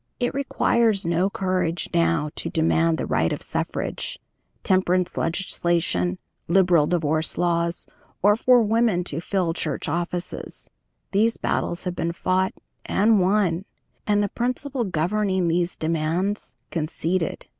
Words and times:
It 0.19 0.33
requires 0.33 1.05
no 1.05 1.29
courage 1.29 1.87
now 1.93 2.31
to 2.35 2.49
demand 2.49 2.97
the 2.97 3.05
right 3.05 3.31
of 3.31 3.43
suffrage, 3.43 4.17
temperance 4.63 5.15
legislation, 5.15 6.17
liberal 6.47 6.87
divorce 6.87 7.37
laws, 7.37 7.85
or 8.23 8.35
for 8.35 8.63
women 8.63 9.03
to 9.03 9.21
fill 9.21 9.53
church 9.53 9.87
offices 9.87 10.67
these 11.11 11.37
battles 11.37 11.83
have 11.83 11.95
been 11.95 12.13
fought 12.13 12.55
and 12.83 13.21
won 13.21 13.63
and 14.07 14.23
the 14.23 14.29
principle 14.29 14.85
governing 14.85 15.47
these 15.47 15.75
demands 15.75 16.55
conceded. 16.71 17.45